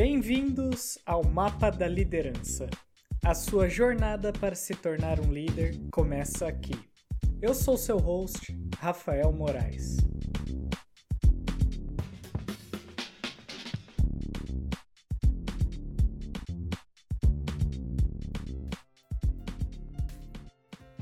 [0.00, 2.70] Bem-vindos ao Mapa da Liderança.
[3.24, 6.70] A sua jornada para se tornar um líder começa aqui.
[7.42, 9.96] Eu sou seu host, Rafael Moraes.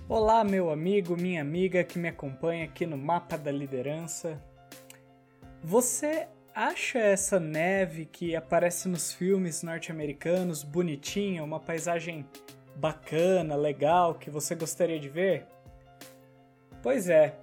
[0.09, 4.43] Olá, meu amigo, minha amiga que me acompanha aqui no Mapa da Liderança.
[5.63, 12.25] Você acha essa neve que aparece nos filmes norte-americanos bonitinha, uma paisagem
[12.75, 15.45] bacana, legal, que você gostaria de ver?
[16.83, 17.37] Pois é,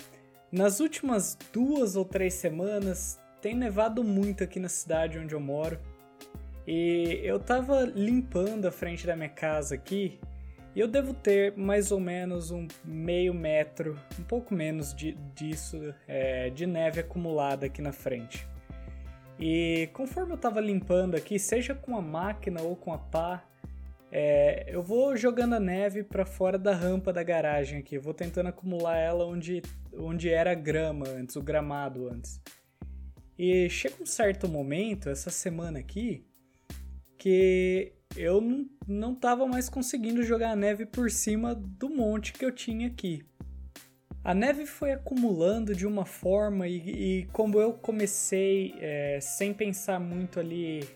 [0.52, 5.80] nas últimas duas ou três semanas tem nevado muito aqui na cidade onde eu moro.
[6.66, 10.20] E eu tava limpando a frente da minha casa aqui
[10.76, 15.93] e eu devo ter mais ou menos um meio metro, um pouco menos de, disso,
[16.07, 18.52] é, de neve acumulada aqui na frente.
[19.39, 23.43] E conforme eu estava limpando aqui, seja com a máquina ou com a pá,
[24.12, 27.95] é, eu vou jogando a neve para fora da rampa da garagem aqui.
[27.95, 32.40] Eu vou tentando acumular ela onde, onde era grama antes, o gramado antes.
[33.37, 36.23] E chega um certo momento, essa semana aqui,
[37.18, 42.45] que eu não, não tava mais conseguindo jogar a neve por cima do monte que
[42.45, 43.23] eu tinha aqui.
[44.24, 49.99] A neve foi acumulando de uma forma e, e como eu comecei é, sem pensar
[49.99, 50.88] muito ali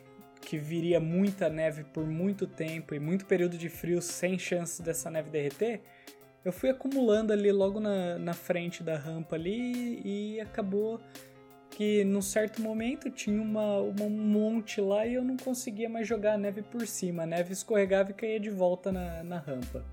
[0.42, 5.12] que viria muita neve por muito tempo e muito período de frio sem chance dessa
[5.12, 5.82] neve derreter,
[6.46, 11.02] eu fui acumulando ali logo na, na frente da rampa ali e acabou
[11.72, 16.08] que num certo momento tinha uma, uma, um monte lá e eu não conseguia mais
[16.08, 17.24] jogar a neve por cima.
[17.24, 19.84] A neve escorregava e caía de volta na, na rampa.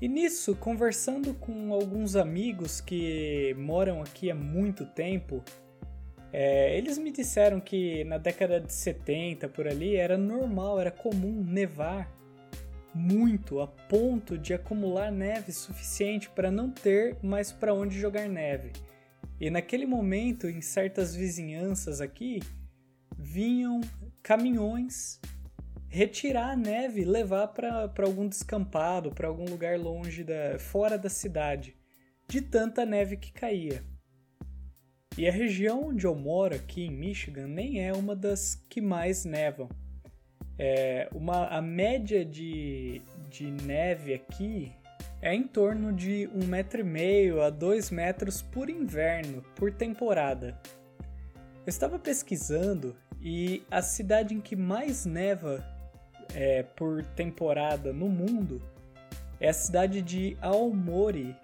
[0.00, 5.42] E nisso, conversando com alguns amigos que moram aqui há muito tempo,
[6.30, 11.42] é, eles me disseram que na década de 70 por ali era normal, era comum
[11.42, 12.14] nevar
[12.94, 18.72] muito a ponto de acumular neve suficiente para não ter mais para onde jogar neve.
[19.40, 22.40] E naquele momento, em certas vizinhanças aqui,
[23.18, 23.80] vinham
[24.22, 25.20] caminhões
[25.88, 31.08] retirar a neve e levar para algum descampado, para algum lugar longe da fora da
[31.08, 31.76] cidade,
[32.28, 33.82] de tanta neve que caía.
[35.16, 39.24] E a região onde eu moro aqui em Michigan nem é uma das que mais
[39.24, 39.68] nevam.
[40.58, 44.72] É uma, a média de, de neve aqui
[45.22, 50.60] é em torno de um metro e meio a dois metros por inverno, por temporada.
[51.66, 55.64] Eu estava pesquisando e a cidade em que mais neva
[56.34, 58.62] é, por temporada no mundo
[59.40, 61.36] é a cidade de Aomori,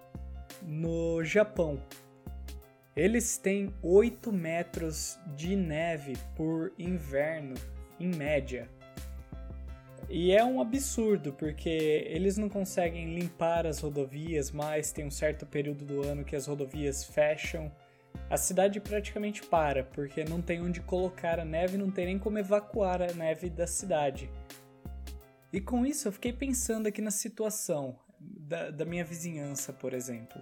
[0.62, 1.80] no Japão.
[2.94, 7.54] Eles têm 8 metros de neve por inverno,
[7.98, 8.68] em média.
[10.08, 15.46] E é um absurdo, porque eles não conseguem limpar as rodovias mais, tem um certo
[15.46, 17.72] período do ano que as rodovias fecham.
[18.28, 22.38] A cidade praticamente para, porque não tem onde colocar a neve, não tem nem como
[22.38, 24.28] evacuar a neve da cidade.
[25.52, 30.40] E com isso eu fiquei pensando aqui na situação da, da minha vizinhança, por exemplo.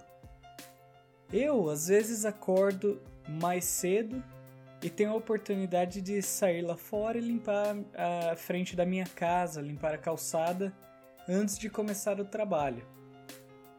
[1.31, 4.23] Eu, às vezes, acordo mais cedo
[4.81, 9.61] e tenho a oportunidade de sair lá fora e limpar a frente da minha casa,
[9.61, 10.73] limpar a calçada
[11.27, 12.85] antes de começar o trabalho.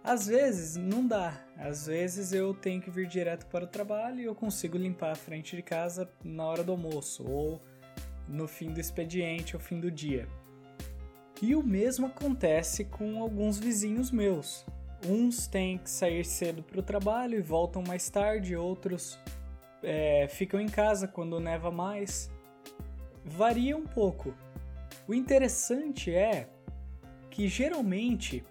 [0.04, 4.24] Às vezes não dá, às vezes eu tenho que vir direto para o trabalho e
[4.24, 7.62] eu consigo limpar a frente de casa na hora do almoço ou
[8.26, 10.26] no fim do expediente ou fim do dia.
[11.42, 14.64] E o mesmo acontece com alguns vizinhos meus.
[15.04, 19.18] Uns têm que sair cedo para o trabalho e voltam mais tarde, outros
[19.82, 22.30] é, ficam em casa quando neva mais.
[23.24, 24.32] Varia um pouco.
[25.08, 26.48] O interessante é
[27.28, 28.44] que geralmente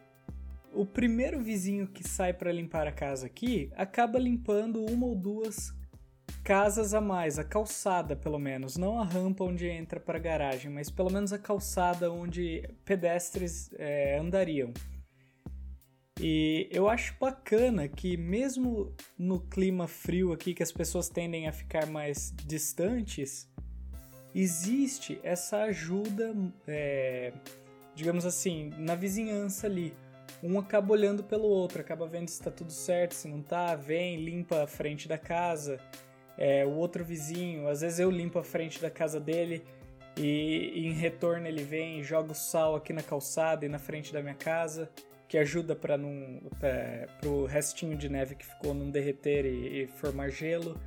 [0.74, 5.74] o primeiro vizinho que sai para limpar a casa aqui acaba limpando uma ou duas
[6.44, 10.72] casas a mais, a calçada pelo menos, não a rampa onde entra para a garagem,
[10.72, 14.74] mas pelo menos a calçada onde pedestres é, andariam.
[16.20, 21.52] E eu acho bacana que mesmo no clima frio aqui, que as pessoas tendem a
[21.52, 23.50] ficar mais distantes,
[24.34, 26.36] existe essa ajuda,
[26.68, 27.34] é,
[27.96, 29.94] digamos assim, na vizinhança ali.
[30.44, 34.24] Um acaba olhando pelo outro, acaba vendo se está tudo certo, se não está, vem,
[34.24, 35.80] limpa a frente da casa
[36.44, 39.64] é, o outro vizinho, às vezes eu limpo a frente da casa dele
[40.18, 43.78] e, e em retorno ele vem e joga o sal aqui na calçada e na
[43.78, 44.90] frente da minha casa,
[45.28, 49.88] que ajuda para não para o restinho de neve que ficou não derreter e, e
[49.88, 50.82] formar gelo.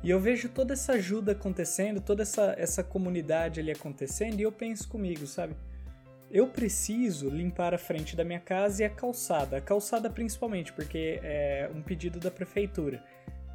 [0.00, 4.52] E eu vejo toda essa ajuda acontecendo, toda essa, essa comunidade ali acontecendo, e eu
[4.52, 5.56] penso comigo, sabe?
[6.30, 9.56] Eu preciso limpar a frente da minha casa e a calçada.
[9.56, 13.02] A calçada principalmente, porque é um pedido da prefeitura.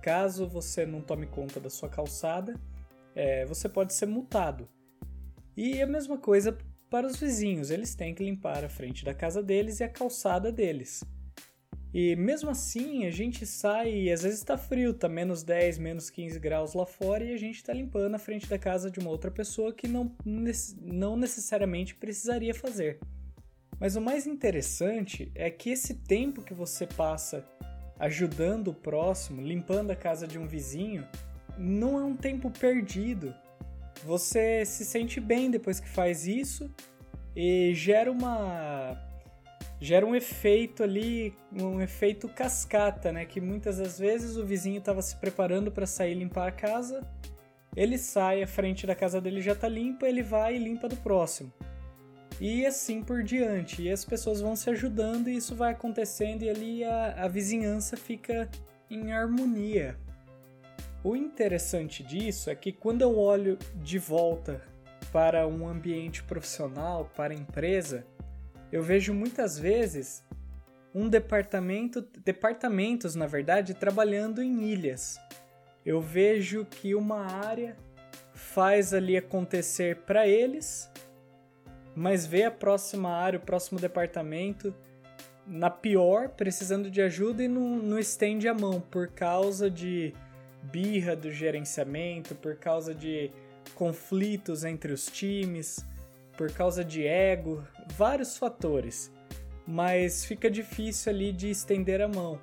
[0.01, 2.59] Caso você não tome conta da sua calçada,
[3.15, 4.67] é, você pode ser multado.
[5.55, 6.57] E a mesma coisa
[6.89, 10.51] para os vizinhos, eles têm que limpar a frente da casa deles e a calçada
[10.51, 11.03] deles.
[11.93, 16.09] E mesmo assim, a gente sai e às vezes está frio, tá menos 10, menos
[16.09, 19.09] 15 graus lá fora e a gente está limpando a frente da casa de uma
[19.09, 20.15] outra pessoa que não,
[20.81, 22.99] não necessariamente precisaria fazer.
[23.77, 27.45] Mas o mais interessante é que esse tempo que você passa
[28.01, 31.07] ajudando o próximo, limpando a casa de um vizinho,
[31.55, 33.33] não é um tempo perdido.
[34.03, 36.73] Você se sente bem depois que faz isso
[37.35, 38.97] e gera uma
[39.79, 43.25] gera um efeito ali, um efeito cascata, né?
[43.25, 47.07] Que muitas das vezes o vizinho estava se preparando para sair limpar a casa,
[47.75, 50.97] ele sai, a frente da casa dele já está limpa, ele vai e limpa do
[50.97, 51.53] próximo.
[52.41, 53.83] E assim por diante.
[53.83, 57.95] E as pessoas vão se ajudando e isso vai acontecendo e ali a, a vizinhança
[57.95, 58.49] fica
[58.89, 59.95] em harmonia.
[61.03, 64.59] O interessante disso é que quando eu olho de volta
[65.11, 68.07] para um ambiente profissional, para a empresa,
[68.71, 70.23] eu vejo muitas vezes
[70.95, 75.19] um departamento, departamentos, na verdade, trabalhando em ilhas.
[75.85, 77.77] Eu vejo que uma área
[78.33, 80.89] faz ali acontecer para eles,
[81.95, 84.73] mas vê a próxima área, o próximo departamento
[85.45, 90.13] na pior, precisando de ajuda e não, não estende a mão por causa de
[90.63, 93.31] birra do gerenciamento, por causa de
[93.75, 95.85] conflitos entre os times,
[96.37, 97.65] por causa de ego,
[97.95, 99.11] vários fatores,
[99.67, 102.39] mas fica difícil ali de estender a mão.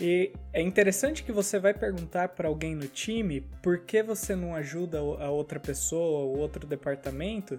[0.00, 4.54] E é interessante que você vai perguntar para alguém no time por que você não
[4.54, 7.58] ajuda a outra pessoa ou outro departamento.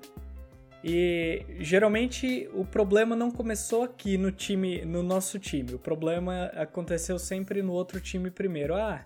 [0.84, 5.74] E geralmente o problema não começou aqui no time, no nosso time.
[5.74, 8.76] O problema aconteceu sempre no outro time primeiro.
[8.76, 9.06] Ah,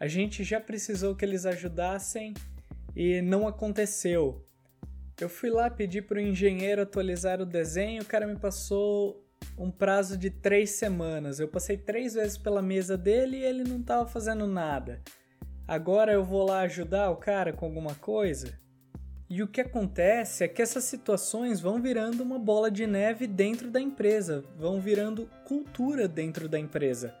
[0.00, 2.34] a gente já precisou que eles ajudassem
[2.94, 4.44] e não aconteceu.
[5.20, 9.24] Eu fui lá pedir para o engenheiro atualizar o desenho, o cara me passou
[9.56, 11.40] um prazo de três semanas.
[11.40, 15.00] Eu passei três vezes pela mesa dele e ele não estava fazendo nada.
[15.66, 18.58] Agora eu vou lá ajudar o cara com alguma coisa?
[19.28, 23.70] E o que acontece é que essas situações vão virando uma bola de neve dentro
[23.70, 27.12] da empresa, vão virando cultura dentro da empresa,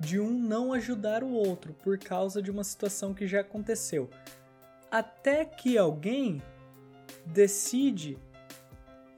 [0.00, 4.08] de um não ajudar o outro por causa de uma situação que já aconteceu.
[4.90, 6.42] Até que alguém
[7.26, 8.16] decide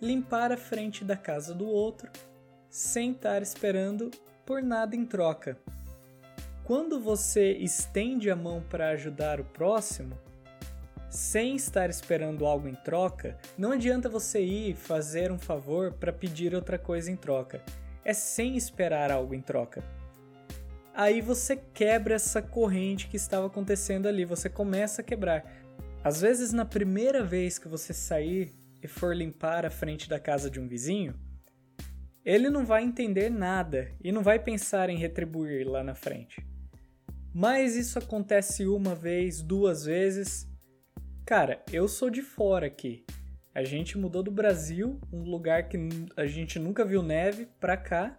[0.03, 2.11] limpar a frente da casa do outro
[2.69, 4.11] sem estar esperando
[4.45, 5.57] por nada em troca.
[6.65, 10.19] Quando você estende a mão para ajudar o próximo,
[11.15, 16.55] sem estar esperando algo em troca, não adianta você ir fazer um favor para pedir
[16.55, 17.63] outra coisa em troca.
[18.05, 19.85] É sem esperar algo em troca.
[20.93, 25.45] Aí você quebra essa corrente que estava acontecendo ali, você começa a quebrar.
[26.03, 28.53] Às vezes, na primeira vez que você sair
[28.83, 31.15] e for limpar a frente da casa de um vizinho,
[32.25, 36.45] ele não vai entender nada e não vai pensar em retribuir lá na frente.
[37.33, 40.53] Mas isso acontece uma vez, duas vezes.
[41.25, 43.03] Cara, eu sou de fora aqui.
[43.55, 45.79] A gente mudou do Brasil, um lugar que
[46.19, 48.19] a gente nunca viu neve, pra cá.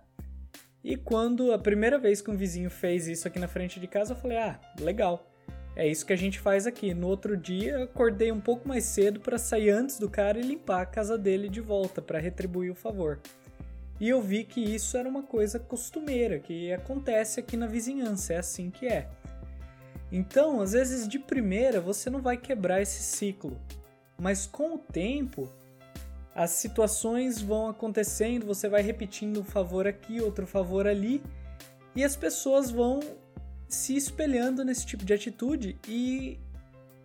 [0.84, 4.14] E quando a primeira vez que um vizinho fez isso aqui na frente de casa,
[4.14, 5.32] eu falei: ah, legal.
[5.76, 6.96] É isso que a gente faz aqui.
[6.96, 10.82] No outro dia, acordei um pouco mais cedo para sair antes do cara e limpar
[10.82, 13.20] a casa dele de volta para retribuir o favor.
[14.00, 18.38] E eu vi que isso era uma coisa costumeira, que acontece aqui na vizinhança, é
[18.38, 19.08] assim que é.
[20.16, 23.60] Então, às vezes de primeira você não vai quebrar esse ciclo,
[24.18, 25.52] mas com o tempo
[26.34, 31.22] as situações vão acontecendo, você vai repetindo um favor aqui, outro favor ali,
[31.94, 33.02] e as pessoas vão
[33.68, 36.40] se espelhando nesse tipo de atitude e,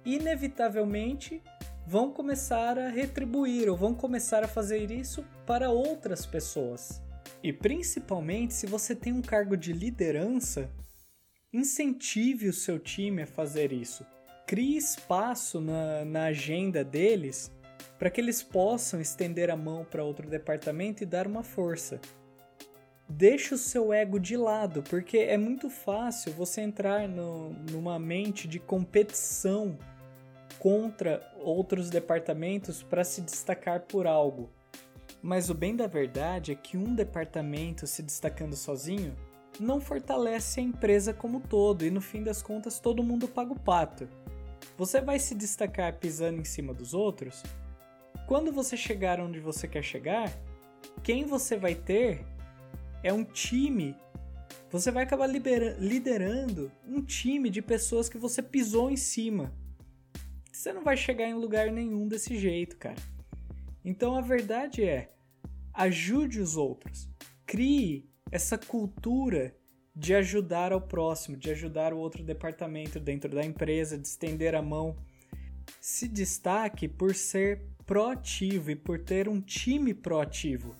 [0.04, 1.42] inevitavelmente,
[1.84, 7.02] vão começar a retribuir ou vão começar a fazer isso para outras pessoas.
[7.42, 10.70] E principalmente se você tem um cargo de liderança,
[11.52, 14.06] incentive o seu time a fazer isso.
[14.46, 17.52] Crie espaço na, na agenda deles
[17.98, 22.00] para que eles possam estender a mão para outro departamento e dar uma força
[23.10, 28.46] deixa o seu ego de lado, porque é muito fácil você entrar no, numa mente
[28.46, 29.76] de competição
[30.58, 34.48] contra outros departamentos para se destacar por algo.
[35.20, 39.14] Mas o bem da verdade é que um departamento se destacando sozinho
[39.60, 43.60] não fortalece a empresa como todo e no fim das contas todo mundo paga o
[43.60, 44.08] pato.
[44.76, 47.42] Você vai se destacar pisando em cima dos outros?
[48.26, 50.32] Quando você chegar onde você quer chegar,
[51.02, 52.24] quem você vai ter
[53.02, 53.94] é um time.
[54.70, 59.52] Você vai acabar liderando um time de pessoas que você pisou em cima.
[60.50, 63.00] Você não vai chegar em lugar nenhum desse jeito, cara.
[63.84, 65.12] Então a verdade é:
[65.72, 67.08] ajude os outros.
[67.46, 69.54] Crie essa cultura
[69.94, 74.62] de ajudar ao próximo, de ajudar o outro departamento dentro da empresa, de estender a
[74.62, 74.96] mão.
[75.80, 80.74] Se destaque por ser proativo e por ter um time proativo.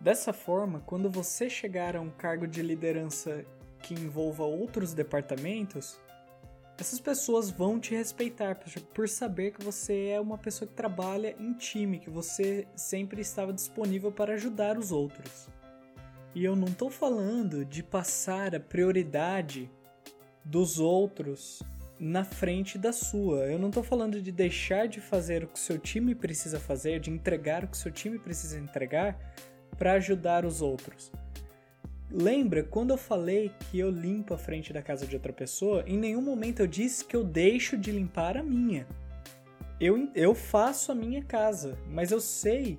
[0.00, 3.44] Dessa forma, quando você chegar a um cargo de liderança
[3.82, 5.98] que envolva outros departamentos,
[6.78, 8.58] essas pessoas vão te respeitar
[8.94, 13.52] por saber que você é uma pessoa que trabalha em time, que você sempre estava
[13.52, 15.48] disponível para ajudar os outros.
[16.34, 19.70] E eu não estou falando de passar a prioridade
[20.44, 21.62] dos outros
[21.98, 23.46] na frente da sua.
[23.46, 27.10] Eu não estou falando de deixar de fazer o que seu time precisa fazer, de
[27.10, 29.18] entregar o que seu time precisa entregar
[29.76, 31.12] para ajudar os outros.
[32.10, 35.84] Lembra quando eu falei que eu limpo a frente da casa de outra pessoa?
[35.86, 38.86] Em nenhum momento eu disse que eu deixo de limpar a minha.
[39.80, 42.78] Eu, eu faço a minha casa, mas eu sei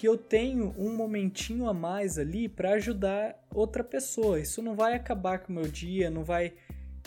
[0.00, 4.40] que eu tenho um momentinho a mais ali para ajudar outra pessoa.
[4.40, 6.54] Isso não vai acabar com o meu dia, não vai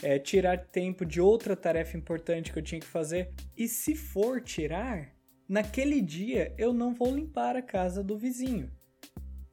[0.00, 3.32] é, tirar tempo de outra tarefa importante que eu tinha que fazer.
[3.56, 5.12] E se for tirar,
[5.48, 8.70] naquele dia eu não vou limpar a casa do vizinho.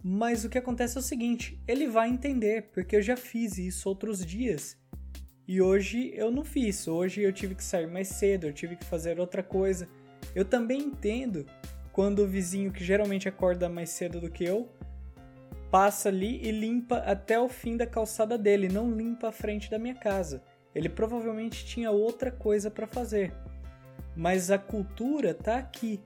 [0.04, 3.90] Mas o que acontece é o seguinte: ele vai entender, porque eu já fiz isso
[3.90, 4.78] outros dias.
[5.48, 6.88] E hoje eu não fiz.
[6.88, 9.90] Hoje eu tive que sair mais cedo, eu tive que fazer outra coisa.
[10.36, 11.48] Eu também entendo
[11.92, 14.70] quando o vizinho, que geralmente acorda mais cedo do que eu,
[15.70, 19.80] passa ali e limpa até o fim da calçada dele, não limpa a frente da
[19.80, 20.44] minha casa.
[20.76, 23.34] Ele provavelmente tinha outra coisa para fazer.
[24.16, 26.02] Mas a cultura tá aqui.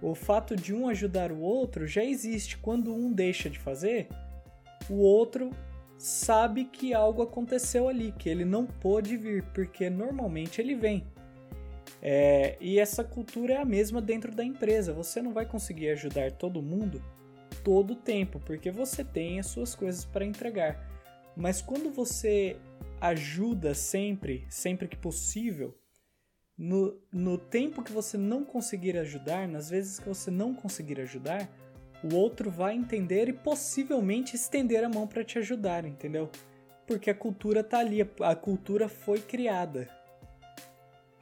[0.00, 2.58] O fato de um ajudar o outro já existe.
[2.58, 4.08] Quando um deixa de fazer,
[4.90, 5.50] o outro
[5.96, 11.06] sabe que algo aconteceu ali, que ele não pôde vir, porque normalmente ele vem.
[12.02, 14.92] É, e essa cultura é a mesma dentro da empresa.
[14.92, 17.00] Você não vai conseguir ajudar todo mundo
[17.62, 20.84] todo o tempo, porque você tem as suas coisas para entregar.
[21.36, 22.56] Mas quando você
[23.00, 25.78] ajuda sempre, sempre que possível,
[26.58, 31.48] no, no tempo que você não conseguir ajudar, nas vezes que você não conseguir ajudar,
[32.02, 36.28] o outro vai entender e possivelmente estender a mão para te ajudar, entendeu?
[36.86, 39.88] Porque a cultura tá ali, a cultura foi criada.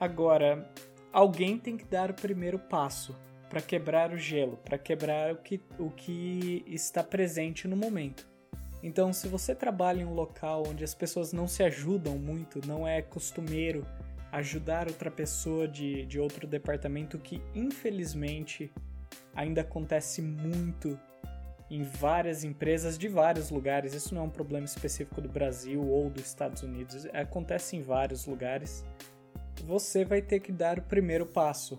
[0.01, 0.67] Agora,
[1.13, 3.15] alguém tem que dar o primeiro passo
[3.51, 8.27] para quebrar o gelo, para quebrar o que, o que está presente no momento.
[8.83, 12.89] Então, se você trabalha em um local onde as pessoas não se ajudam muito, não
[12.89, 13.87] é costumeiro
[14.33, 18.73] ajudar outra pessoa de, de outro departamento que infelizmente
[19.35, 20.99] ainda acontece muito
[21.69, 23.93] em várias empresas de vários lugares.
[23.93, 28.27] Isso não é um problema específico do Brasil ou dos Estados Unidos, acontece em vários
[28.27, 28.85] lugares.
[29.67, 31.79] Você vai ter que dar o primeiro passo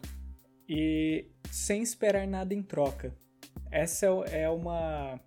[0.68, 3.14] e sem esperar nada em troca.
[3.70, 5.20] Essa é, é uma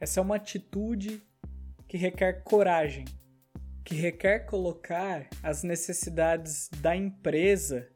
[0.00, 1.22] essa é uma atitude
[1.86, 3.04] que requer coragem,
[3.84, 7.88] que requer colocar as necessidades da empresa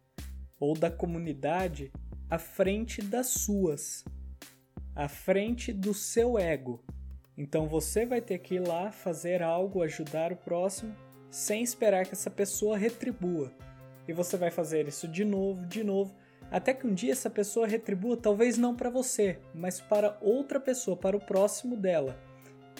[0.61, 1.91] ou da comunidade
[2.29, 4.05] à frente das suas,
[4.95, 6.85] à frente do seu ego.
[7.37, 10.95] Então você vai ter que ir lá fazer algo, ajudar o próximo,
[11.31, 13.53] sem esperar que essa pessoa retribua.
[14.07, 16.15] E você vai fazer isso de novo, de novo,
[16.51, 20.97] até que um dia essa pessoa retribua, talvez não para você, mas para outra pessoa,
[20.97, 22.17] para o próximo dela.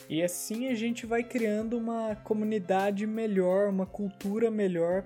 [0.09, 5.05] E assim a gente vai criando uma comunidade melhor, uma cultura melhor